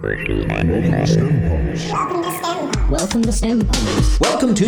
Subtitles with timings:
[0.00, 0.36] Welcome
[3.22, 4.20] to STEMPunX.
[4.20, 4.64] Welcome to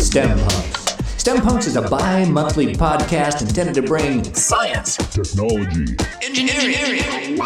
[0.00, 1.20] STEMPunX.
[1.20, 7.38] STEM Punks is a bi monthly podcast intended to bring science, technology, engineering,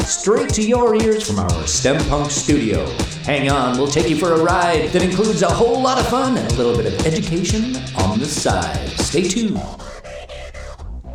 [0.00, 2.90] straight to your ears from our STEM Punk studio.
[3.22, 6.36] Hang on, we'll take you for a ride that includes a whole lot of fun
[6.36, 8.88] and a little bit of education on the side.
[8.98, 9.62] Stay tuned.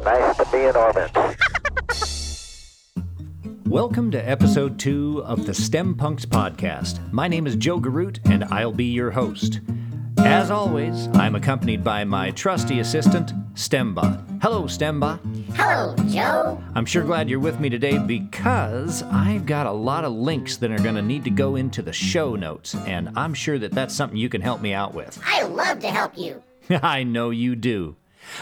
[0.05, 1.48] Nice to be in orbit.
[3.69, 7.13] Welcome to episode two of the STEMPunX podcast.
[7.13, 9.59] My name is Joe Garoutte, and I'll be your host.
[10.17, 14.41] As always, I'm accompanied by my trusty assistant, STEMBot.
[14.41, 15.19] Hello, STEMBot.
[15.55, 16.59] Hello, Joe.
[16.73, 20.71] I'm sure glad you're with me today because I've got a lot of links that
[20.71, 23.93] are going to need to go into the show notes, and I'm sure that that's
[23.93, 25.21] something you can help me out with.
[25.23, 26.41] I love to help you.
[26.71, 27.97] I know you do.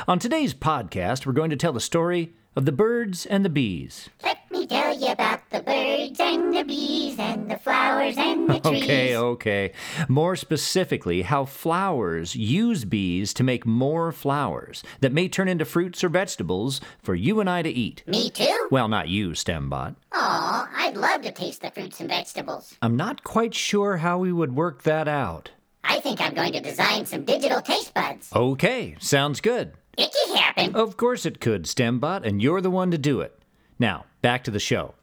[0.08, 4.10] On today's podcast, we're going to tell the story of the birds and the bees.
[4.50, 8.60] Let me tell you about the birds and the bees and the flowers and the
[8.70, 8.84] trees.
[8.84, 9.74] Okay, okay.
[10.08, 16.02] More specifically, how flowers use bees to make more flowers that may turn into fruits
[16.02, 18.04] or vegetables for you and I to eat.
[18.08, 18.68] Me too?
[18.72, 19.98] Well, not you, STEMBot.
[20.14, 22.74] Aw, I'd love to taste the fruits and vegetables.
[22.82, 25.52] I'm not quite sure how we would work that out.
[25.84, 28.30] I think I'm going to design some digital taste buds.
[28.34, 29.74] Okay, sounds good.
[29.98, 30.74] It could happen.
[30.76, 33.34] Of course it could, STEMBot, and you're the one to do it.
[33.80, 34.96] Now, back to the show.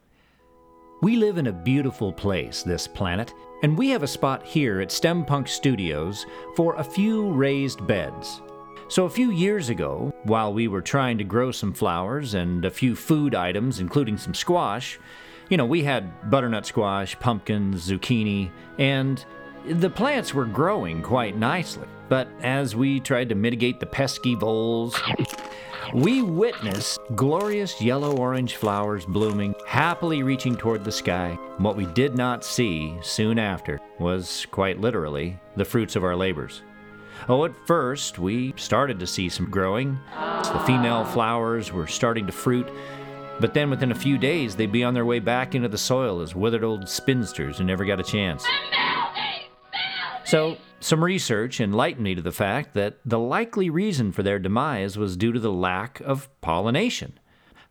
[1.00, 4.90] We live in a beautiful place, this planet, and we have a spot here at
[4.90, 8.40] STEM Punk Studios for a few raised beds.
[8.88, 12.70] So, a few years ago, while we were trying to grow some flowers and a
[12.70, 14.98] few food items, including some squash,
[15.48, 19.24] you know, we had butternut squash, pumpkins, zucchini, and
[19.66, 21.86] the plants were growing quite nicely.
[22.08, 25.00] But as we tried to mitigate the pesky voles,
[25.92, 31.36] we witnessed glorious yellow orange flowers blooming, happily reaching toward the sky.
[31.58, 36.62] What we did not see soon after was, quite literally, the fruits of our labors.
[37.28, 39.98] Oh, at first, we started to see some growing.
[40.14, 42.68] The female flowers were starting to fruit,
[43.40, 46.20] but then within a few days, they'd be on their way back into the soil
[46.20, 48.46] as withered old spinsters who never got a chance.
[50.24, 54.98] So, some research enlightened me to the fact that the likely reason for their demise
[54.98, 57.18] was due to the lack of pollination.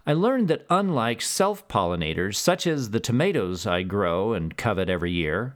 [0.05, 5.11] I learned that unlike self pollinators, such as the tomatoes I grow and covet every
[5.11, 5.55] year,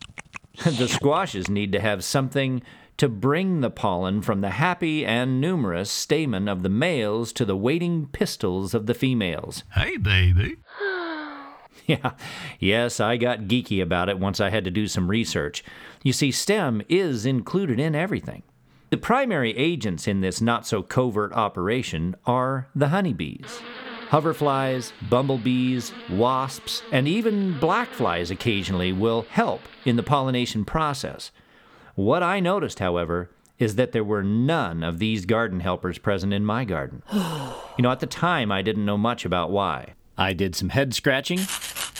[0.64, 2.62] the squashes need to have something
[2.96, 7.56] to bring the pollen from the happy and numerous stamen of the males to the
[7.56, 9.64] waiting pistils of the females.
[9.74, 10.56] Hey, baby.
[11.88, 12.12] Yeah,
[12.58, 15.62] yes, I got geeky about it once I had to do some research.
[16.02, 18.42] You see, STEM is included in everything.
[18.90, 23.60] The primary agents in this not so covert operation are the honeybees.
[24.08, 31.30] Hoverflies, bumblebees, wasps, and even blackflies occasionally will help in the pollination process.
[31.94, 36.44] What I noticed, however, is that there were none of these garden helpers present in
[36.44, 37.02] my garden.
[37.12, 39.94] you know, at the time, I didn't know much about why.
[40.18, 41.40] I did some head scratching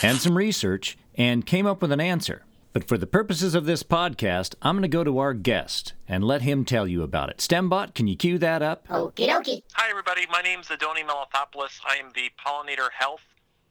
[0.01, 2.43] and some research and came up with an answer.
[2.73, 6.23] But for the purposes of this podcast, I'm going to go to our guest and
[6.23, 7.37] let him tell you about it.
[7.37, 8.87] STEMBot, can you cue that up?
[8.87, 9.63] Okie dokie.
[9.73, 10.27] Hi, everybody.
[10.29, 11.79] My name is Andony Melathopoulos.
[11.87, 13.23] I am the Pollinator Health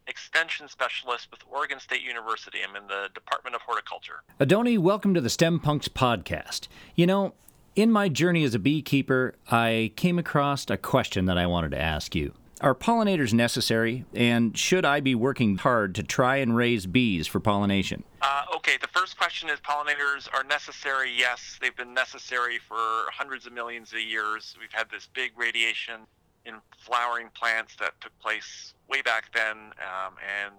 [0.07, 2.59] Extension Specialist with Oregon State University.
[2.67, 4.23] I'm in the Department of Horticulture.
[4.41, 6.67] Adoni, welcome to the STEMPunX podcast.
[6.95, 7.33] You know,
[7.77, 11.79] in my journey as a beekeeper, I came across a question that I wanted to
[11.79, 12.33] ask you.
[12.59, 17.39] Are pollinators necessary, and should I be working hard to try and raise bees for
[17.39, 18.03] pollination?
[18.21, 21.11] Uh, okay, the first question is pollinators are necessary.
[21.15, 22.75] Yes, they've been necessary for
[23.11, 24.55] hundreds of millions of years.
[24.59, 26.01] We've had this big radiation
[26.45, 29.57] in flowering plants that took place way back then.
[29.57, 30.55] Um, and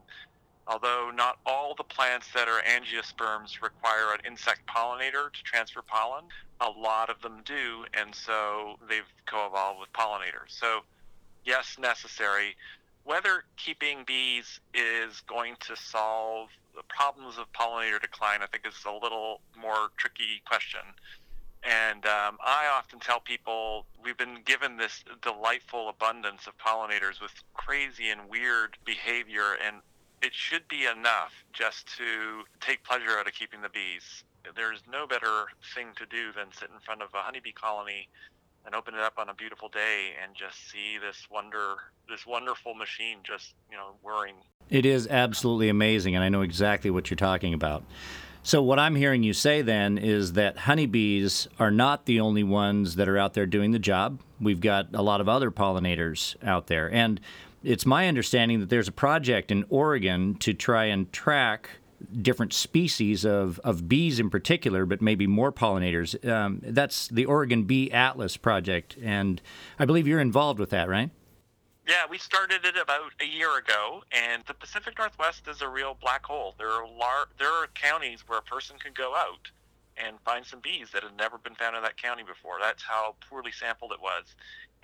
[0.69, 6.25] although not all the plants that are angiosperms require an insect pollinator to transfer pollen,
[6.60, 7.84] a lot of them do.
[7.92, 10.50] And so they've co evolved with pollinators.
[10.50, 10.82] So,
[11.48, 12.54] yes, necessary.
[13.04, 18.84] Whether keeping bees is going to solve the problems of pollinator decline, I think is
[18.86, 20.80] a little more tricky question.
[21.65, 27.33] And um, I often tell people we've been given this delightful abundance of pollinators with
[27.54, 29.78] crazy and weird behavior, and
[30.22, 34.22] it should be enough just to take pleasure out of keeping the bees.
[34.54, 38.09] There's no better thing to do than sit in front of a honeybee colony
[38.66, 41.77] and open it up on a beautiful day and just see this wonder,
[42.09, 44.34] this wonderful machine just you know whirring.
[44.71, 47.84] It is absolutely amazing, and I know exactly what you're talking about.
[48.43, 52.95] So, what I'm hearing you say then is that honeybees are not the only ones
[52.97, 54.21] that are out there doing the job.
[54.41, 56.91] We've got a lot of other pollinators out there.
[56.91, 57.21] And
[57.63, 61.71] it's my understanding that there's a project in Oregon to try and track
[62.22, 66.28] different species of, of bees in particular, but maybe more pollinators.
[66.28, 69.41] Um, that's the Oregon Bee Atlas Project, and
[69.78, 71.10] I believe you're involved with that, right?
[71.89, 75.97] Yeah, we started it about a year ago, and the Pacific Northwest is a real
[75.98, 76.54] black hole.
[76.59, 79.51] There are lar- there are counties where a person can go out
[80.04, 82.56] and find some bees that had never been found in that county before.
[82.60, 84.34] That's how poorly sampled it was.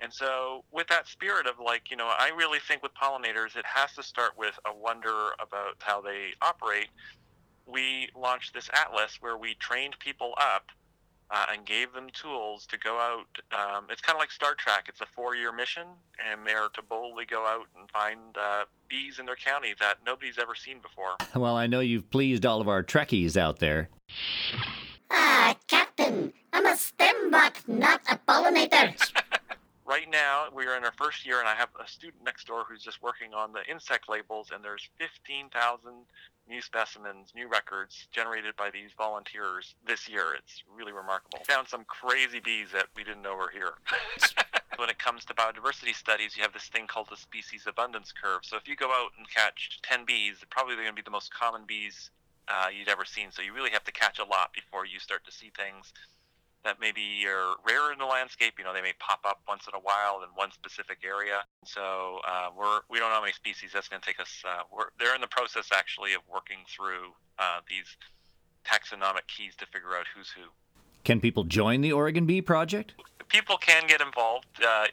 [0.01, 3.65] And so, with that spirit of like, you know, I really think with pollinators, it
[3.65, 6.87] has to start with a wonder about how they operate.
[7.65, 10.65] We launched this atlas where we trained people up
[11.31, 13.25] uh, and gave them tools to go out.
[13.51, 14.85] Um, it's kind of like Star Trek.
[14.89, 15.87] It's a four-year mission,
[16.29, 20.37] and they're to boldly go out and find uh, bees in their county that nobody's
[20.37, 21.15] ever seen before.
[21.35, 23.89] Well, I know you've pleased all of our Trekkies out there.
[25.17, 28.93] Ah, Captain, I'm a STEM bot, not a pollinator.
[29.85, 32.81] right now we're in our first year and i have a student next door who's
[32.83, 35.91] just working on the insect labels and there's 15000
[36.49, 40.35] new specimens new records generated by these volunteers this year.
[40.37, 41.39] It's really remarkable.
[41.47, 43.73] Found some crazy bees that we didn't know were here.
[44.77, 48.41] When it comes to biodiversity studies you have this thing called the species abundance curve.
[48.43, 51.11] So if you go out and catch 10 bees probably they're going to be the
[51.11, 52.11] most common bees
[52.47, 55.25] uh, you'd ever seen so you really have to catch a lot before you start
[55.25, 55.93] to see things
[56.65, 58.55] that maybe are rare in the landscape.
[58.57, 61.45] You know, they may pop up once in a while in one specific area.
[61.63, 63.69] So uh, we're we don't know how many species.
[63.73, 64.43] That's going to take us.
[64.45, 67.95] Uh, we're they're in the process actually of working through uh, these
[68.65, 70.49] taxonomic keys to figure out who's who.
[71.03, 72.95] Can people join the Oregon Bee Project?
[73.29, 74.47] People can get involved.
[74.61, 74.87] Uh,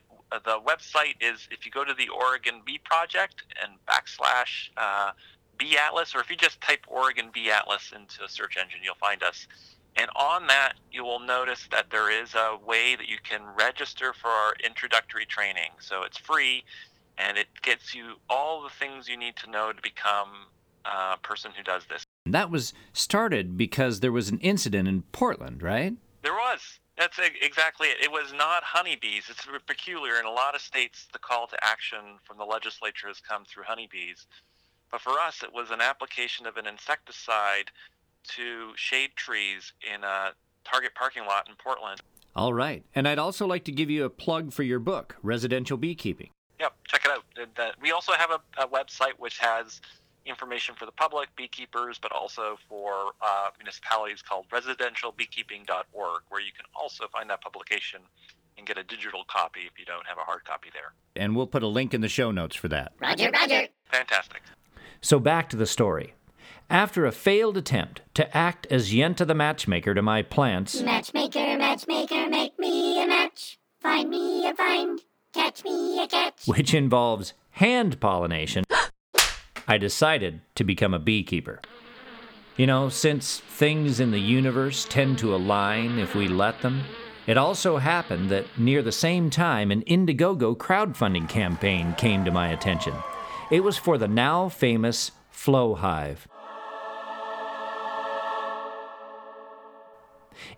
[0.44, 5.12] the website is if you go to the Oregon Bee Project and backslash uh,
[5.62, 8.94] Bee Atlas, or if you just type Oregon Bee Atlas into a search engine, you'll
[8.96, 9.46] find us
[9.96, 14.14] and on that, you will notice that there is a way that you can register
[14.14, 15.70] for our introductory training.
[15.80, 16.64] So it's free
[17.18, 20.46] and it gets you all the things you need to know to become
[20.84, 22.04] a person who does this.
[22.24, 25.94] That was started because there was an incident in Portland, right?
[26.22, 26.78] There was.
[26.96, 28.02] That's exactly it.
[28.02, 29.24] It was not honeybees.
[29.28, 30.14] It's peculiar.
[30.20, 33.64] In a lot of states, the call to action from the legislature has come through
[33.66, 34.26] honeybees.
[34.92, 37.72] But for us, it was an application of an insecticide
[38.36, 40.32] to shade trees in a
[40.64, 42.00] Target parking lot in Portland.
[42.36, 42.84] All right.
[42.94, 46.30] And I'd also like to give you a plug for your book, Residential Beekeeping.
[46.60, 47.24] Yep, check it out.
[47.58, 49.80] Uh, we also have a, a website which has
[50.24, 56.64] information for the public, beekeepers, but also for uh, municipalities called residentialbeekeeping.org, where you can
[56.80, 58.02] also find that publication
[58.56, 60.92] and get a digital copy if you don't have a hard copy there.
[61.16, 62.92] And we'll put a link in the show notes for that.
[63.00, 63.66] Roger, roger.
[63.90, 64.42] Fantastic.
[65.02, 66.14] So back to the story.
[66.70, 72.28] After a failed attempt to act as Yenta the matchmaker to my plants, Matchmaker, matchmaker,
[72.30, 73.58] make me a match.
[73.80, 75.00] Find me a find.
[75.34, 76.46] Catch me a catch.
[76.46, 78.64] which involves hand pollination,
[79.66, 81.60] I decided to become a beekeeper.
[82.56, 86.82] You know, since things in the universe tend to align if we let them,
[87.26, 92.48] it also happened that near the same time an Indiegogo crowdfunding campaign came to my
[92.48, 92.94] attention.
[93.52, 96.26] It was for the now famous Flow Hive.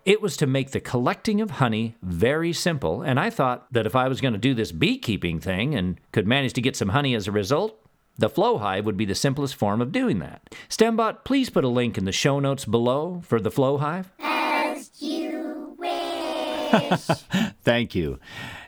[0.05, 3.97] It was to make the collecting of honey very simple, and I thought that if
[3.97, 7.13] I was going to do this beekeeping thing and could manage to get some honey
[7.15, 7.77] as a result,
[8.17, 10.55] the Flow Hive would be the simplest form of doing that.
[10.69, 14.13] Stembot, please put a link in the show notes below for the Flow Hive.
[14.19, 17.01] As you wish.
[17.61, 18.21] Thank you.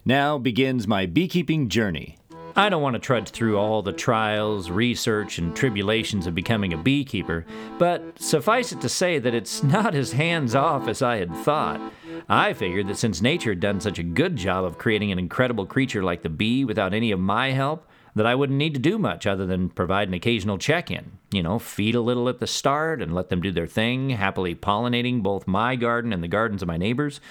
[0.03, 2.17] Now begins my beekeeping journey.
[2.57, 6.77] I don't want to trudge through all the trials, research, and tribulations of becoming a
[6.77, 7.45] beekeeper,
[7.77, 11.79] but suffice it to say that it's not as hands off as I had thought.
[12.27, 15.67] I figured that since nature had done such a good job of creating an incredible
[15.67, 18.97] creature like the bee without any of my help, that I wouldn't need to do
[18.97, 21.11] much other than provide an occasional check in.
[21.31, 24.55] You know, feed a little at the start and let them do their thing, happily
[24.55, 27.21] pollinating both my garden and the gardens of my neighbors.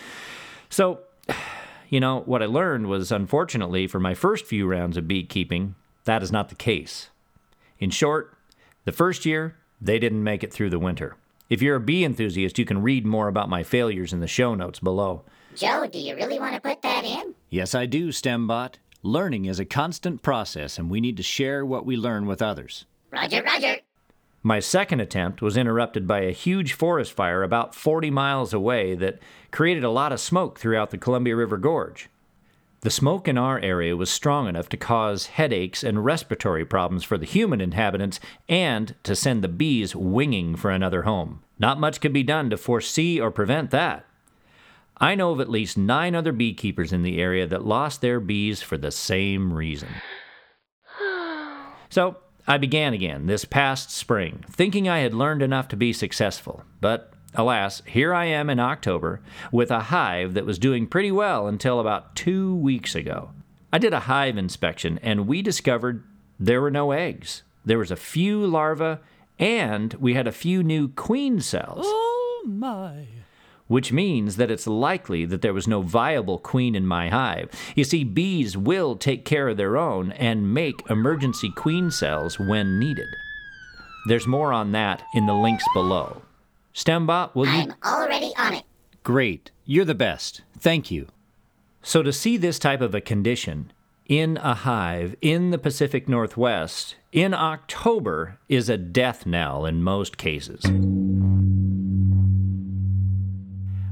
[0.69, 1.01] So,
[1.89, 5.75] you know, what I learned was unfortunately for my first few rounds of beekeeping,
[6.05, 7.11] that is not the case.
[7.79, 8.37] In short,
[8.85, 11.17] the first year, they didn't make it through the winter.
[11.49, 14.55] If you're a bee enthusiast, you can read more about my failures in the show
[14.55, 15.23] notes below.
[15.55, 17.35] Joe, do you really want to put that in?
[17.51, 18.75] Yes, I do, STEMBot.
[19.03, 22.87] Learning is a constant process, and we need to share what we learn with others.
[23.13, 23.77] Roger, roger.
[24.47, 29.19] My second attempt was interrupted by a huge forest fire about 40 miles away that
[29.51, 32.09] created a lot of smoke throughout the Columbia River Gorge.
[32.83, 37.19] The smoke in our area was strong enough to cause headaches and respiratory problems for
[37.19, 41.43] the human inhabitants and to send the bees winging for another home.
[41.59, 44.07] Not much could be done to foresee or prevent that.
[44.97, 48.63] I know of at least nine other beekeepers in the area that lost their bees
[48.63, 49.89] for the same reason.
[51.89, 56.63] So, I began again this past spring, thinking I had learned enough to be successful.
[56.81, 61.49] But alas, here I am in October with a hive that was doing pretty well
[61.49, 63.31] until about two weeks ago.
[63.73, 66.05] I did a hive inspection and we discovered
[66.39, 67.43] there were no eggs.
[67.65, 69.01] There was a few larvae
[69.39, 71.85] and we had a few new queen cells.
[71.85, 73.07] Oh my.
[73.69, 77.51] Which means that it's likely that there was no viable queen in my hive.
[77.75, 82.79] You see, bees will take care of their own and make emergency queen cells when
[82.79, 83.09] needed.
[84.07, 86.23] There's more on that in the links below.
[86.75, 87.53] Stembot, will you?
[87.53, 88.65] I'm already on it.
[89.03, 89.51] Great.
[89.65, 90.43] You're the best.
[90.59, 91.09] Thank you.
[91.83, 93.73] So, to see this type of a condition
[94.07, 100.17] in a hive in the Pacific Northwest in October is a death knell in most
[100.19, 100.63] cases.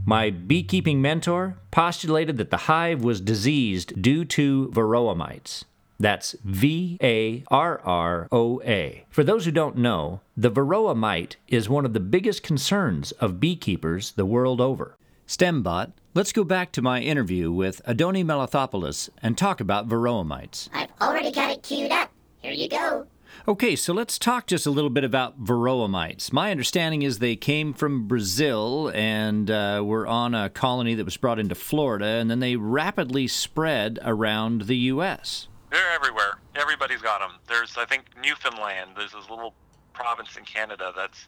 [0.06, 5.64] My beekeeping mentor postulated that the hive was diseased due to varroa mites.
[5.98, 9.06] That's V A R R O A.
[9.08, 13.40] For those who don't know, the varroa mite is one of the biggest concerns of
[13.40, 14.98] beekeepers the world over.
[15.26, 20.68] Stembot, let's go back to my interview with Andony Melathopoulos and talk about varroa mites.
[20.74, 22.10] I've already got it queued up.
[22.42, 23.06] Here you go.
[23.46, 26.32] Okay, so let's talk just a little bit about varroa mites.
[26.32, 31.18] My understanding is they came from Brazil and uh, were on a colony that was
[31.18, 35.48] brought into Florida, and then they rapidly spread around the U.S.
[35.70, 36.38] They're everywhere.
[36.56, 37.32] Everybody's got them.
[37.46, 38.92] There's, I think, Newfoundland.
[38.96, 39.52] There's this little
[39.92, 41.26] province in Canada that's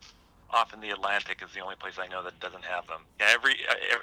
[0.49, 3.01] off in the Atlantic is the only place I know that doesn't have them.
[3.21, 3.57] Every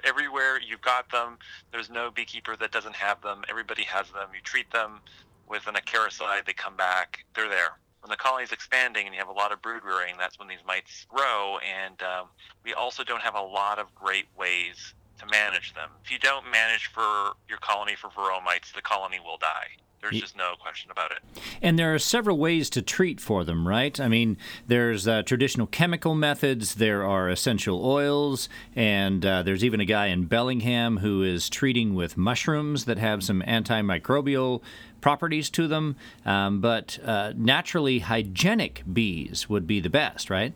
[0.03, 1.39] everywhere you've got them.
[1.71, 3.43] There's no beekeeper that doesn't have them.
[3.49, 4.27] Everybody has them.
[4.35, 4.99] You treat them
[5.47, 7.25] with an acaricide, they come back.
[7.35, 7.77] They're there.
[8.03, 10.49] When the colony is expanding and you have a lot of brood rearing, that's when
[10.49, 11.57] these mites grow.
[11.59, 12.27] And um,
[12.65, 15.89] we also don't have a lot of great ways to manage them.
[16.03, 19.77] If you don't manage for your colony for varroa mites, the colony will die.
[20.03, 21.19] There's just no question about it.
[21.61, 23.97] And there are several ways to treat for them, right?
[24.01, 24.35] I mean,
[24.67, 30.07] there's uh, traditional chemical methods, there are essential oils, and uh, there's even a guy
[30.07, 34.61] in Bellingham who is treating with mushrooms that have some antimicrobial
[34.99, 35.95] properties to them.
[36.25, 40.53] Um, but uh, naturally hygienic bees would be the best, right?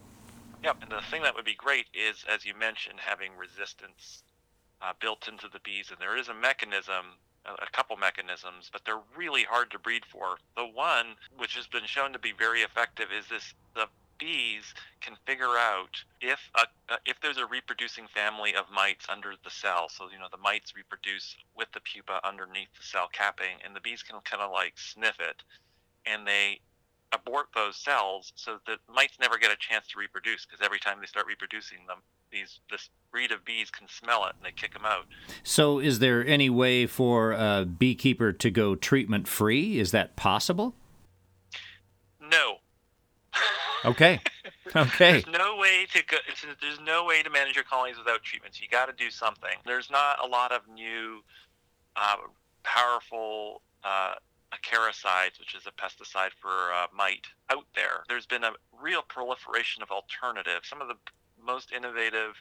[0.61, 4.23] Yep, and the thing that would be great is, as you mentioned, having resistance
[4.81, 7.17] uh, built into the bees, and there is a mechanism
[7.47, 10.37] a couple mechanisms, but they're really hard to breed for.
[10.55, 13.87] The one which has been shown to be very effective is this the
[14.19, 19.33] bees can figure out if a, uh, if there's a reproducing family of mites under
[19.43, 19.89] the cell.
[19.89, 23.81] So you know the mites reproduce with the pupa underneath the cell capping, and the
[23.81, 25.43] bees can kind of like sniff it,
[26.05, 26.59] and they
[27.13, 30.97] abort those cells so that mites never get a chance to reproduce because every time
[30.99, 31.99] they start reproducing them
[32.31, 35.05] these this breed of bees can smell it and they kick them out.
[35.43, 39.79] So, is there any way for a beekeeper to go treatment free?
[39.79, 40.75] Is that possible?
[42.21, 42.57] No.
[43.85, 44.19] Okay.
[44.75, 45.21] Okay.
[45.21, 46.17] there's no way to go.
[46.61, 48.59] There's no way to manage your colonies without treatments.
[48.59, 49.51] You got to do something.
[49.65, 51.23] There's not a lot of new,
[51.95, 52.15] uh,
[52.63, 54.15] powerful uh,
[54.51, 58.03] acaricides, which is a pesticide for uh, mite, out there.
[58.09, 60.67] There's been a real proliferation of alternatives.
[60.67, 60.95] Some of the
[61.47, 62.35] most innovative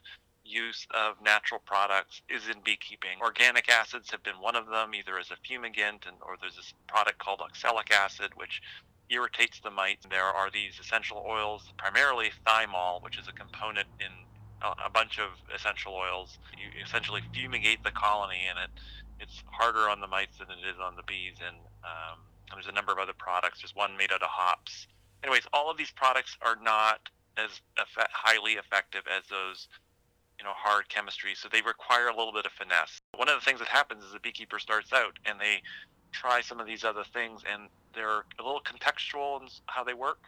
[0.44, 3.18] use of natural products is in beekeeping.
[3.20, 6.75] Organic acids have been one of them, either as a fumigant and or there's this
[6.86, 8.60] product called oxalic acid, which
[9.08, 10.06] irritates the mites.
[10.10, 14.12] There are these essential oils, primarily thymol, which is a component in
[14.62, 16.38] a bunch of essential oils.
[16.56, 18.70] You essentially fumigate the colony, and it
[19.18, 21.36] it's harder on the mites than it is on the bees.
[21.46, 22.18] And um,
[22.52, 23.62] there's a number of other products.
[23.62, 24.86] There's one made out of hops.
[25.22, 27.61] Anyways, all of these products are not as
[28.12, 29.69] highly effective as those
[30.38, 31.38] you know hard chemistries.
[31.38, 33.00] So they require a little bit of finesse.
[33.16, 35.62] One of the things that happens is the beekeeper starts out and they
[36.12, 40.19] try some of these other things and they're a little contextual in how they work.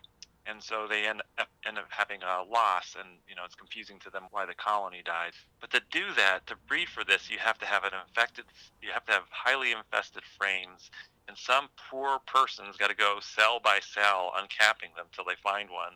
[0.46, 3.98] And so they end up, end up having a loss and you know it's confusing
[4.00, 5.32] to them why the colony died.
[5.60, 8.46] But to do that to breed for this you have to have an infected
[8.82, 10.90] you have to have highly infested frames
[11.28, 15.68] and some poor person's got to go cell by cell uncapping them till they find
[15.68, 15.92] one.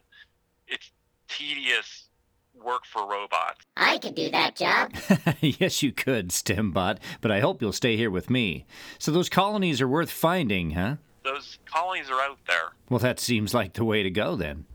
[0.69, 0.92] It's
[1.36, 2.08] tedious
[2.54, 3.64] work for robots.
[3.76, 4.92] I could do that job.
[5.40, 8.66] yes, you could, Stembot, but I hope you'll stay here with me.
[8.98, 10.96] So those colonies are worth finding, huh?
[11.24, 12.72] Those colonies are out there.
[12.88, 14.66] Well, that seems like the way to go then.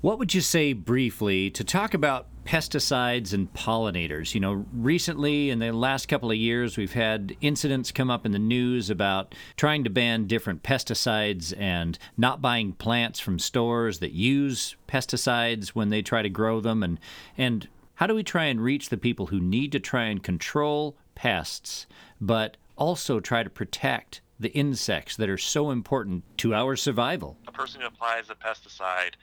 [0.00, 4.34] What would you say briefly to talk about pesticides and pollinators?
[4.34, 8.32] You know, recently in the last couple of years, we've had incidents come up in
[8.32, 14.12] the news about trying to ban different pesticides and not buying plants from stores that
[14.12, 16.82] use pesticides when they try to grow them.
[16.82, 17.00] And,
[17.36, 20.96] and how do we try and reach the people who need to try and control
[21.14, 21.86] pests,
[22.20, 27.38] but also try to protect the insects that are so important to our survival.
[27.48, 29.14] A person who applies a pesticide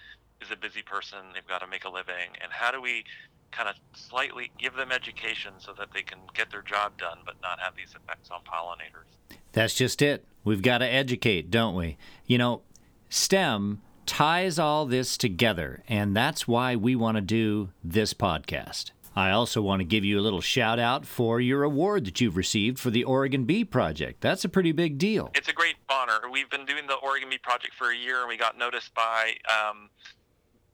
[0.43, 1.19] is a busy person.
[1.33, 2.35] They've got to make a living.
[2.41, 3.03] And how do we
[3.51, 7.35] kind of slightly give them education so that they can get their job done but
[7.41, 9.37] not have these effects on pollinators?
[9.51, 10.25] That's just it.
[10.43, 11.97] We've got to educate, don't we?
[12.25, 12.61] You know,
[13.09, 18.91] STEM ties all this together, and that's why we want to do this podcast.
[19.15, 22.35] I also want to give you a little shout out for your award that you've
[22.35, 24.21] received for the Oregon Bee Project.
[24.21, 25.29] That's a pretty big deal.
[25.35, 26.19] It's a great honor.
[26.31, 29.35] We've been doing the Oregon Bee Project for a year, and we got noticed by
[29.47, 29.89] um,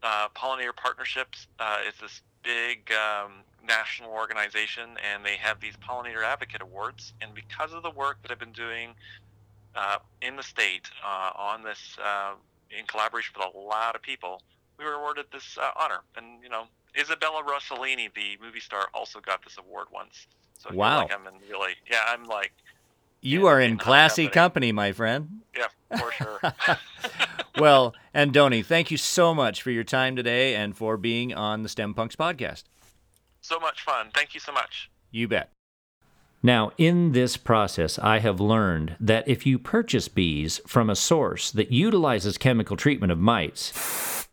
[0.03, 1.47] uh, Pollinator Partnerships.
[1.59, 7.13] Uh, it's this big um, national organization, and they have these Pollinator Advocate Awards.
[7.21, 8.95] And because of the work that I've been doing
[9.75, 12.33] uh, in the state uh, on this, uh,
[12.77, 14.41] in collaboration with a lot of people,
[14.77, 16.01] we were awarded this uh, honor.
[16.15, 16.63] And you know,
[16.99, 20.27] Isabella Rossellini, the movie star, also got this award once.
[20.57, 21.01] So Wow.
[21.01, 22.51] like I'm in really, yeah, I'm like,
[23.21, 24.33] You Yeah, are in in classy company.
[24.33, 25.29] company, my friend.
[25.55, 26.41] yeah, for sure.
[27.57, 31.69] Well, Andony, thank you so much for your time today and for being on the
[31.69, 32.63] STEMPunX podcast.
[33.41, 34.09] so much fun.
[34.13, 34.89] Thank you so much.
[35.11, 35.51] You bet.
[36.41, 41.51] Now, in this process, I have learned that if you purchase bees from a source
[41.51, 44.27] that utilizes chemical treatment of mites,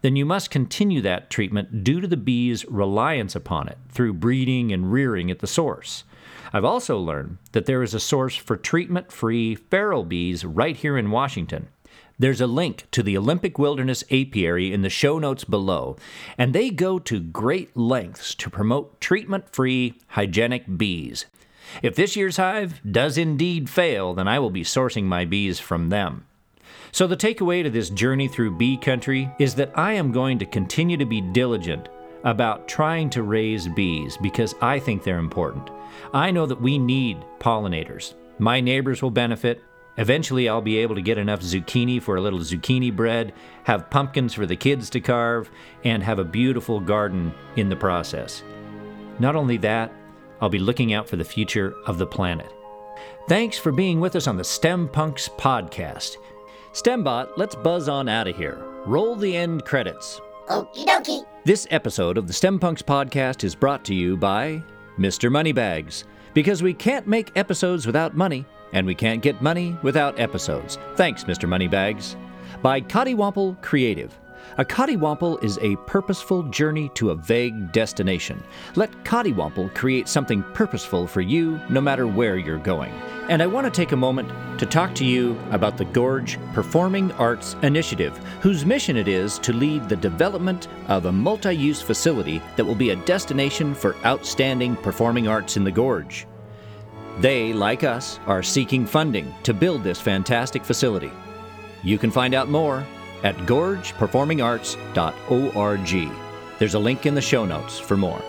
[0.00, 4.72] then you must continue that treatment due to the bees' reliance upon it through breeding
[4.72, 6.04] and rearing at the source.
[6.54, 10.96] I've also learned that there is a source for treatment free feral bees right here
[10.96, 11.68] in Washington.
[12.16, 15.96] There's a link to the Olympic Wilderness Apiary in the show notes below,
[16.38, 21.26] and they go to great lengths to promote treatment free, hygienic bees.
[21.82, 25.88] If this year's hive does indeed fail, then I will be sourcing my bees from
[25.88, 26.26] them.
[26.92, 30.46] So, the takeaway to this journey through bee country is that I am going to
[30.46, 31.88] continue to be diligent
[32.22, 35.68] about trying to raise bees because I think they're important.
[36.12, 38.14] I know that we need pollinators.
[38.38, 39.60] My neighbors will benefit.
[39.96, 43.32] Eventually, I'll be able to get enough zucchini for a little zucchini bread,
[43.64, 45.50] have pumpkins for the kids to carve,
[45.84, 48.42] and have a beautiful garden in the process.
[49.20, 49.92] Not only that,
[50.40, 52.52] I'll be looking out for the future of the planet.
[53.28, 56.16] Thanks for being with us on the STEMPunX podcast.
[56.72, 58.58] STEMBot, let's buzz on out of here.
[58.86, 60.20] Roll the end credits.
[60.48, 61.24] Okie dokie.
[61.44, 64.62] This episode of the STEMPunX podcast is brought to you by
[64.98, 65.30] Mr.
[65.30, 66.04] Moneybags.
[66.34, 70.78] Because we can't make episodes without money, and we can't get money without episodes.
[70.96, 71.48] Thanks, Mr.
[71.48, 72.16] Moneybags.
[72.60, 74.16] By Coddiwomple Creative.
[74.58, 78.42] A Coddiwomple is a purposeful journey to a vague destination.
[78.76, 82.92] Let Coddiwomple create something purposeful for you no matter where you're going.
[83.28, 87.10] And I want to take a moment to talk to you about the Gorge Performing
[87.12, 92.40] Arts Initiative, whose mission it is to lead the development of a multi use facility
[92.56, 96.26] that will be a destination for outstanding performing arts in the Gorge.
[97.18, 101.12] They, like us, are seeking funding to build this fantastic facility.
[101.82, 102.84] You can find out more
[103.22, 106.10] at gorgeperformingarts.org.
[106.58, 108.22] There's a link in the show notes for more.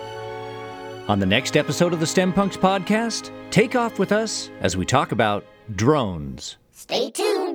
[1.08, 5.12] On the next episode of the STEMPunX podcast, take off with us as we talk
[5.12, 5.44] about
[5.74, 6.56] drones.
[6.72, 7.45] Stay tuned.